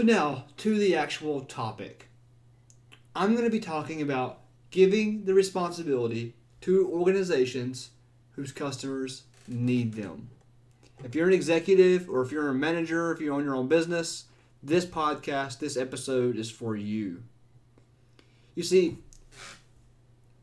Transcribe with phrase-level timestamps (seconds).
[0.00, 2.08] So, now to the actual topic.
[3.14, 4.38] I'm going to be talking about
[4.70, 7.90] giving the responsibility to organizations
[8.30, 10.30] whose customers need them.
[11.04, 14.24] If you're an executive or if you're a manager, if you own your own business,
[14.62, 17.22] this podcast, this episode is for you.
[18.54, 18.96] You see,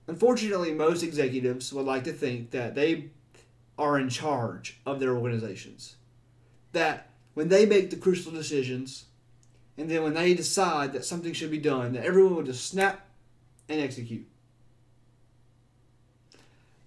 [0.05, 3.09] unfortunately, most executives would like to think that they
[3.75, 5.95] are in charge of their organizations.
[6.74, 9.06] That when they make the crucial decisions,
[9.77, 13.07] and then when they decide that something should be done, that everyone will just snap
[13.69, 14.27] and execute.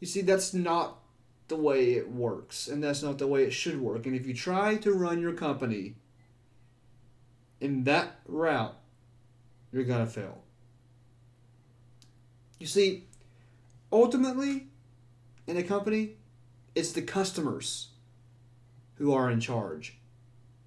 [0.01, 0.99] You see, that's not
[1.49, 4.07] the way it works, and that's not the way it should work.
[4.07, 5.95] And if you try to run your company
[7.61, 8.77] in that route,
[9.73, 10.43] you're going to fail.
[12.59, 13.07] You see,
[13.93, 14.69] ultimately,
[15.47, 16.17] in a company,
[16.75, 17.89] it's the customers
[18.97, 19.99] who are in charge.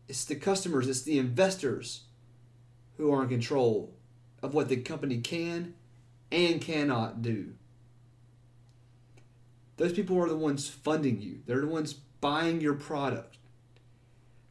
[0.08, 2.02] It's the customers, it's the investors
[2.98, 3.94] who are in control
[4.42, 5.74] of what the company can
[6.32, 7.54] and cannot do.
[9.78, 13.38] Those people are the ones funding you, they're the ones buying your product.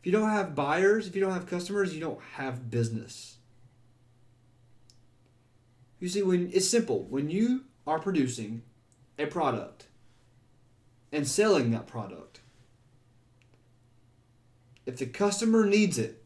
[0.00, 3.36] If you don't have buyers, if you don't have customers, you don't have business.
[6.00, 8.62] You see, when it's simple, when you are producing
[9.16, 9.86] a product
[11.12, 12.40] and selling that product,
[14.84, 16.24] if the customer needs it,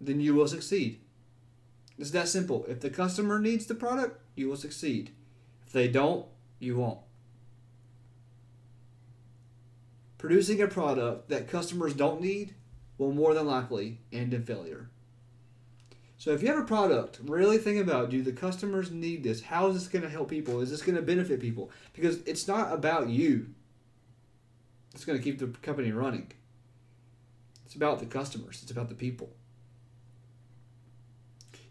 [0.00, 1.00] then you will succeed.
[1.98, 2.64] It's that simple.
[2.68, 5.12] If the customer needs the product, you will succeed.
[5.66, 6.26] If they don't,
[6.58, 7.00] you won't.
[10.18, 12.54] Producing a product that customers don't need
[12.98, 14.88] will more than likely end in failure.
[16.18, 19.42] So if you have a product, really think about do the customers need this?
[19.42, 20.60] How is this going to help people?
[20.60, 21.70] Is this going to benefit people?
[21.92, 23.48] Because it's not about you.
[24.94, 26.32] It's going to keep the company running.
[27.66, 28.60] It's about the customers.
[28.62, 29.30] It's about the people.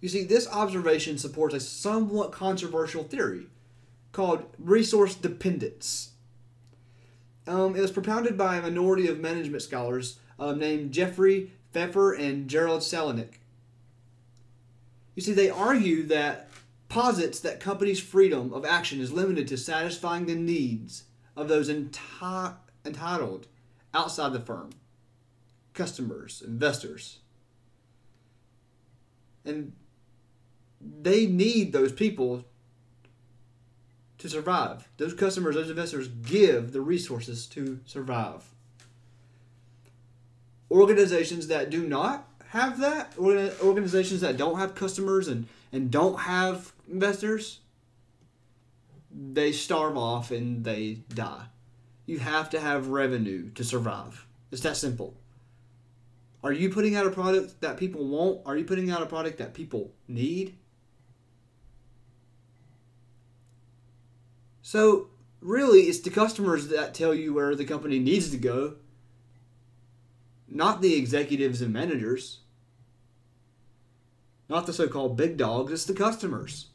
[0.06, 3.48] You see, this observation supports a somewhat controversial theory
[4.12, 6.12] called resource dependence.
[7.48, 12.48] Um, it was propounded by a minority of management scholars um, named Jeffrey Pfeffer and
[12.48, 13.40] Gerald Salancik.
[15.16, 16.52] You see, they argue that
[16.88, 21.06] posits that companies' freedom of action is limited to satisfying the needs
[21.36, 22.54] of those enti-
[22.86, 23.48] entitled
[23.92, 24.70] outside the firm
[25.74, 27.22] customers, investors.
[29.44, 29.74] And
[30.82, 32.46] they need those people
[34.18, 34.88] to survive.
[34.98, 38.44] Those customers, those investors give the resources to survive.
[40.72, 46.74] Organizations that do not have that, organizations that don't have customers and, and don't have
[46.90, 47.60] investors,
[49.12, 51.46] they starve off and they die.
[52.06, 54.26] You have to have revenue to survive.
[54.52, 55.16] It's that simple.
[56.44, 58.42] Are you putting out a product that people want?
[58.46, 60.56] Are you putting out a product that people need?
[64.68, 65.10] So,
[65.42, 68.78] really, it's the customers that tell you where the company needs to go,
[70.48, 72.40] not the executives and managers,
[74.50, 76.70] not the so called big dogs, it's the customers.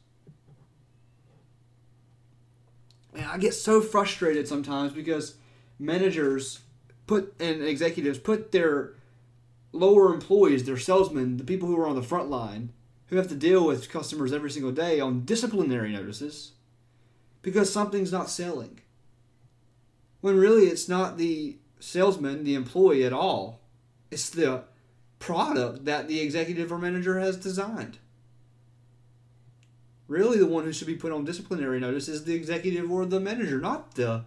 [3.13, 5.35] And I get so frustrated sometimes because
[5.77, 6.61] managers
[7.07, 8.93] put and executives put their
[9.73, 12.71] lower employees, their salesmen, the people who are on the front line,
[13.07, 16.53] who have to deal with customers every single day on disciplinary notices
[17.41, 18.79] because something's not selling.
[20.21, 23.61] When really it's not the salesman, the employee at all.
[24.11, 24.63] It's the
[25.19, 27.97] product that the executive or manager has designed.
[30.07, 33.19] Really, the one who should be put on disciplinary notice is the executive or the
[33.19, 34.25] manager, not the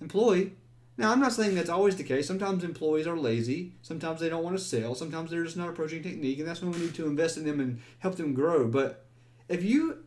[0.00, 0.52] employee.
[0.96, 2.28] Now, I'm not saying that's always the case.
[2.28, 3.72] Sometimes employees are lazy.
[3.82, 4.94] Sometimes they don't want to sell.
[4.94, 7.58] Sometimes they're just not approaching technique, and that's when we need to invest in them
[7.58, 8.68] and help them grow.
[8.68, 9.04] But
[9.48, 10.03] if you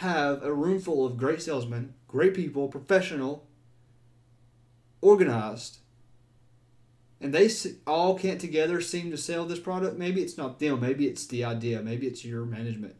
[0.00, 3.46] have a room full of great salesmen, great people, professional,
[5.00, 5.78] organized,
[7.18, 7.48] and they
[7.86, 10.80] all can't together seem to sell this product, maybe it's not them.
[10.80, 11.80] Maybe it's the idea.
[11.80, 12.94] Maybe it's your management.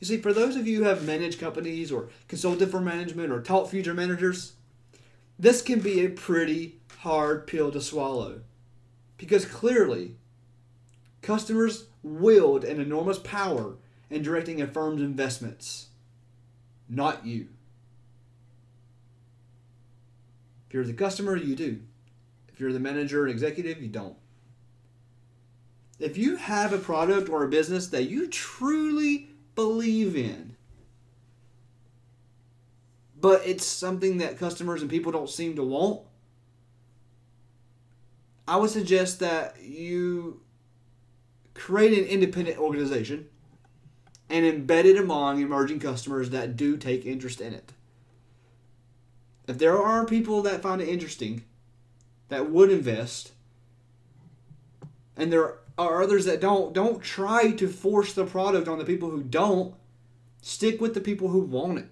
[0.00, 3.40] You see, for those of you who have managed companies or consulted for management or
[3.40, 4.54] taught future managers,
[5.38, 8.40] this can be a pretty hard pill to swallow.
[9.18, 10.16] Because clearly,
[11.22, 13.76] customers wield an enormous power
[14.14, 15.88] in directing a firm's investments,
[16.88, 17.48] not you.
[20.68, 21.80] If you're the customer, you do.
[22.48, 24.16] If you're the manager and executive, you don't.
[25.98, 30.56] If you have a product or a business that you truly believe in,
[33.20, 36.02] but it's something that customers and people don't seem to want,
[38.46, 40.40] I would suggest that you
[41.54, 43.28] create an independent organization
[44.28, 47.72] and embedded among emerging customers that do take interest in it.
[49.46, 51.44] If there are people that find it interesting,
[52.28, 53.32] that would invest,
[55.16, 59.10] and there are others that don't, don't try to force the product on the people
[59.10, 59.74] who don't.
[60.40, 61.88] Stick with the people who want it.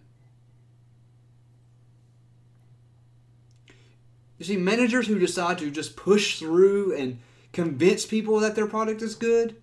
[4.38, 7.20] You see, managers who decide to just push through and
[7.52, 9.62] convince people that their product is good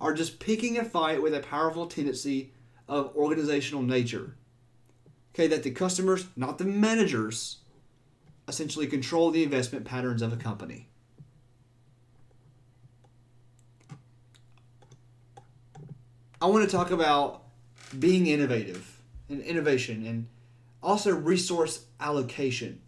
[0.00, 2.52] are just picking a fight with a powerful tendency
[2.88, 4.36] of organizational nature.
[5.34, 7.58] Okay, that the customers, not the managers,
[8.48, 10.88] essentially control the investment patterns of a company.
[16.42, 17.42] I want to talk about
[17.98, 20.26] being innovative and innovation and
[20.82, 22.80] also resource allocation.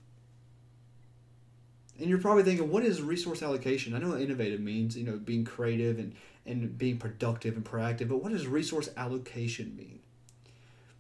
[2.03, 3.95] And you're probably thinking, what is resource allocation?
[3.95, 8.09] I know what innovative means, you know, being creative and, and being productive and proactive,
[8.09, 10.01] but what does resource allocation mean?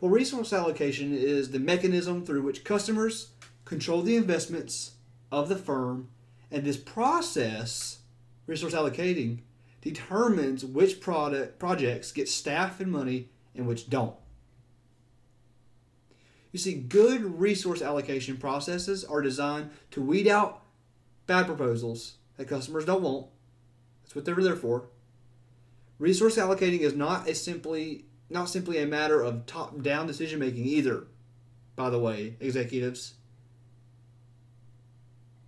[0.00, 3.30] Well, resource allocation is the mechanism through which customers
[3.64, 4.92] control the investments
[5.32, 6.08] of the firm,
[6.52, 7.98] and this process,
[8.46, 9.40] resource allocating,
[9.80, 14.14] determines which product projects get staff and money and which don't.
[16.52, 20.61] You see, good resource allocation processes are designed to weed out
[21.26, 23.26] bad proposals that customers don't want.
[24.02, 24.88] That's what they're there for.
[25.98, 31.06] Resource allocating is not a simply not simply a matter of top-down decision making either.
[31.76, 33.14] By the way, executives,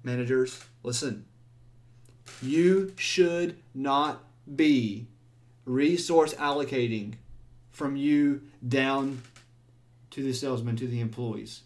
[0.02, 1.24] managers, listen.
[2.42, 4.22] You should not
[4.54, 5.06] be
[5.64, 7.14] resource allocating
[7.70, 9.22] from you down
[10.10, 11.62] to the salesman to the employees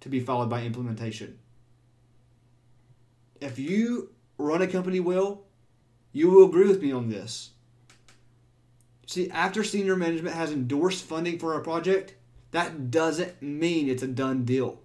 [0.00, 1.38] to be followed by implementation.
[3.40, 5.44] If you run a company well,
[6.12, 7.50] you will agree with me on this.
[9.06, 12.14] See, after senior management has endorsed funding for a project,
[12.50, 14.80] that doesn't mean it's a done deal.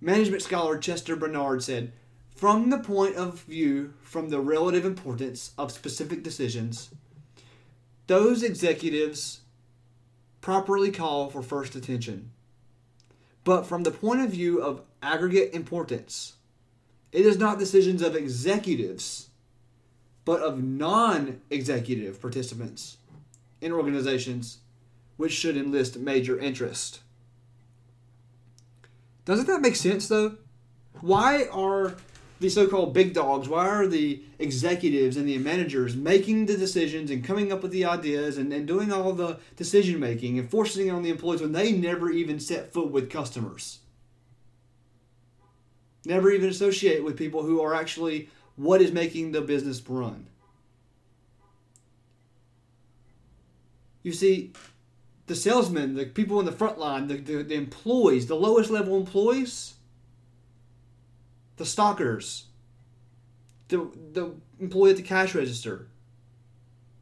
[0.00, 1.92] Management scholar Chester Barnard said,
[2.34, 6.90] from the point of view from the relative importance of specific decisions,
[8.06, 9.40] those executives
[10.40, 12.30] properly call for first attention.
[13.46, 16.34] But from the point of view of aggregate importance,
[17.12, 19.28] it is not decisions of executives,
[20.24, 22.96] but of non executive participants
[23.60, 24.58] in organizations
[25.16, 26.98] which should enlist major interest.
[29.24, 30.38] Doesn't that make sense though?
[31.00, 31.94] Why are
[32.38, 37.24] the so-called big dogs, why are the executives and the managers making the decisions and
[37.24, 40.90] coming up with the ideas and, and doing all the decision making and forcing it
[40.90, 43.78] on the employees when they never even set foot with customers?
[46.04, 50.26] Never even associate with people who are actually what is making the business run.
[54.02, 54.52] You see,
[55.26, 58.96] the salesmen, the people in the front line, the, the, the employees, the lowest level
[58.96, 59.74] employees,
[61.56, 62.46] the stockers,
[63.68, 65.88] the, the employee at the cash register,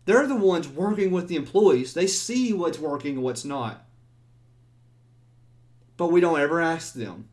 [0.05, 1.95] they're the ones working with the employees.
[1.95, 3.87] They see what's working and what's not.
[5.97, 7.29] But we don't ever ask them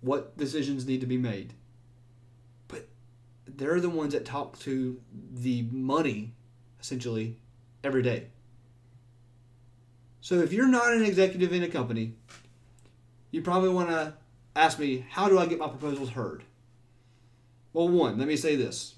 [0.00, 1.54] what decisions need to be made.
[2.68, 2.88] But
[3.46, 5.00] they're the ones that talk to
[5.32, 6.34] the money,
[6.80, 7.38] essentially,
[7.82, 8.28] every day.
[10.20, 12.14] So if you're not an executive in a company,
[13.30, 14.14] you probably want to
[14.58, 16.42] ask me, how do I get my proposals heard?
[17.72, 18.96] Well, one, let me say this.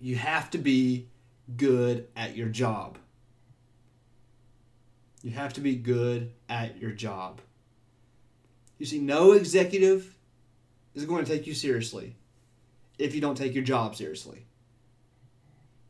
[0.00, 1.08] You have to be
[1.56, 2.98] good at your job.
[5.22, 7.40] You have to be good at your job.
[8.78, 10.16] You see, no executive
[10.94, 12.16] is going to take you seriously
[12.98, 14.46] if you don't take your job seriously.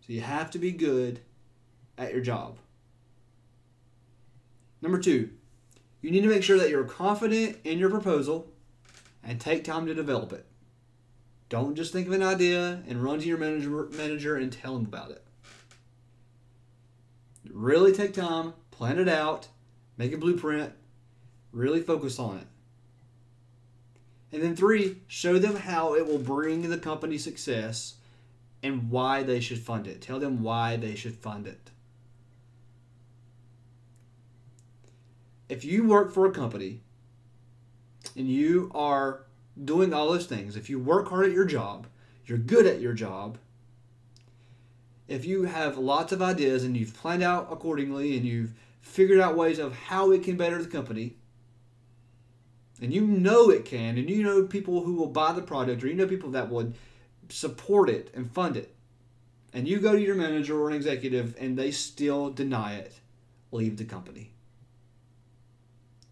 [0.00, 1.20] So you have to be good
[1.98, 2.58] at your job.
[4.80, 5.30] Number two,
[6.00, 8.52] you need to make sure that you're confident in your proposal
[9.24, 10.46] and take time to develop it.
[11.48, 14.84] Don't just think of an idea and run to your manager, manager and tell him
[14.84, 15.24] about it.
[17.50, 19.48] Really take time, plan it out,
[19.96, 20.72] make a blueprint,
[21.52, 22.46] really focus on it.
[24.30, 27.94] And then three, show them how it will bring the company success
[28.62, 30.02] and why they should fund it.
[30.02, 31.70] Tell them why they should fund it.
[35.48, 36.82] If you work for a company
[38.16, 39.24] and you are
[39.62, 41.86] doing all those things, if you work hard at your job,
[42.26, 43.38] you're good at your job,
[45.08, 48.52] if you have lots of ideas and you've planned out accordingly and you've
[48.82, 51.16] figured out ways of how it can better the company,
[52.80, 55.88] and you know it can, and you know people who will buy the product, or
[55.88, 56.74] you know people that would
[57.28, 58.74] support it and fund it,
[59.52, 62.92] and you go to your manager or an executive and they still deny it,
[63.50, 64.30] leave the company.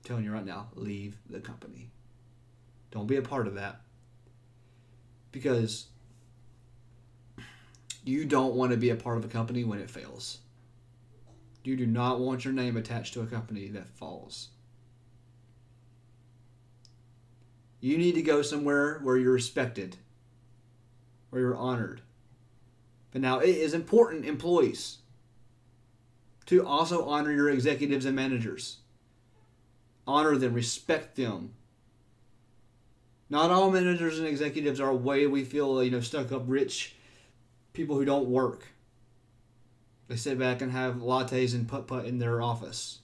[0.06, 1.90] Telling you right now, leave the company.
[2.92, 3.80] Don't be a part of that.
[5.32, 5.86] Because
[8.04, 10.38] you don't want to be a part of a company when it fails.
[11.64, 14.50] You do not want your name attached to a company that falls.
[17.80, 19.96] You need to go somewhere where you're respected,
[21.30, 22.02] where you're honored.
[23.10, 24.98] But now it is important, employees,
[26.46, 28.76] to also honor your executives and managers.
[30.06, 31.54] Honor them, respect them.
[33.28, 36.94] Not all managers and executives are way we feel, you know, stuck up rich
[37.72, 38.64] people who don't work.
[40.08, 43.00] They sit back and have lattes and putt putt in their office.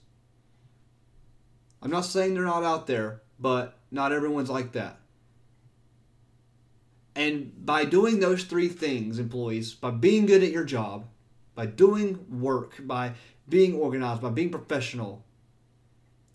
[1.81, 4.99] I'm not saying they're not out there, but not everyone's like that.
[7.15, 11.05] And by doing those three things, employees, by being good at your job,
[11.53, 13.13] by doing work, by
[13.47, 15.23] being organized, by being professional,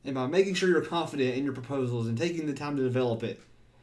[0.08, 3.22] and by making sure you're confident in your proposals and taking the time to develop
[3.22, 3.38] it,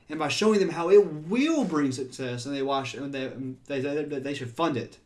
[0.09, 3.57] and by showing them how it will bring success, and they watch and they um,
[3.67, 4.97] they, they, they should fund it.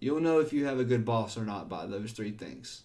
[0.00, 2.82] You'll know if you have a good boss or not by those three things.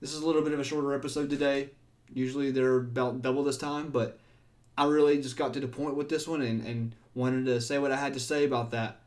[0.00, 1.70] This is a little bit of a shorter episode today.
[2.12, 4.18] Usually they're about double this time, but
[4.78, 7.78] I really just got to the point with this one and, and wanted to say
[7.78, 9.01] what I had to say about that.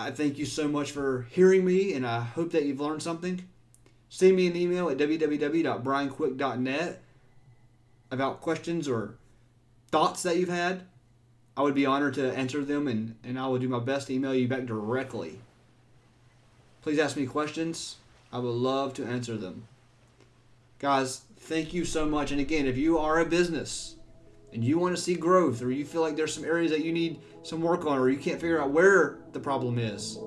[0.00, 3.44] I thank you so much for hearing me, and I hope that you've learned something.
[4.08, 7.02] Send me an email at www.brianquick.net
[8.10, 9.16] about questions or
[9.90, 10.84] thoughts that you've had.
[11.54, 14.14] I would be honored to answer them, and, and I will do my best to
[14.14, 15.38] email you back directly.
[16.80, 17.96] Please ask me questions.
[18.32, 19.66] I would love to answer them.
[20.78, 22.30] Guys, thank you so much.
[22.30, 23.96] And again, if you are a business
[24.52, 26.92] and you want to see growth, or you feel like there's some areas that you
[26.92, 30.18] need some work on, or you can't figure out where the problem is,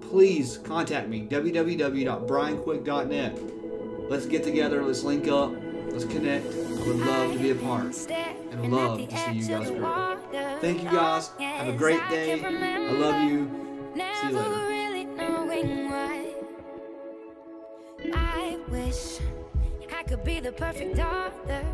[0.00, 3.38] please contact me www.brianquick.net.
[4.10, 5.50] Let's get together, let's link up,
[5.88, 6.44] let's connect.
[6.46, 10.18] I would love to be a part and love to see you guys grow.
[10.60, 11.30] Thank you guys.
[11.38, 12.44] Have a great day.
[12.44, 13.48] I love you.
[13.94, 14.60] See you later.
[18.12, 19.20] I wish
[19.96, 21.64] I could be the perfect daughter,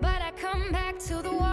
[0.00, 0.13] but
[0.54, 1.43] come back to the